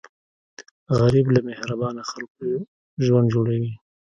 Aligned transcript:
غریب 0.99 1.25
له 1.35 1.39
مهربانه 1.49 2.01
خلکو 2.11 2.45
ژوند 3.05 3.27
جوړوي 3.33 3.73